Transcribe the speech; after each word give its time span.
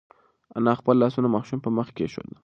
انا 0.57 0.71
خپل 0.79 0.95
لاسونه 1.01 1.27
د 1.29 1.33
ماشوم 1.35 1.59
په 1.63 1.69
مخ 1.77 1.87
کېښودل. 1.97 2.35